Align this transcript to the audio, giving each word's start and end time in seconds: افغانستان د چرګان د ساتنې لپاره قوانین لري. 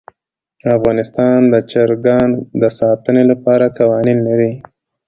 افغانستان 0.77 1.39
د 1.53 1.55
چرګان 1.71 2.29
د 2.61 2.63
ساتنې 2.79 3.23
لپاره 3.31 3.65
قوانین 3.77 4.19
لري. 4.27 4.53